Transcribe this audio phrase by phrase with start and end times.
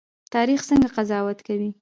[0.33, 1.69] تاریخ څنګه قضاوت کوي؟